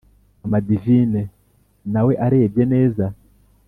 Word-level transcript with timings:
mama 0.41 0.59
divine 0.67 1.21
nawe 1.93 2.13
arebye 2.25 2.63
neza, 2.73 3.05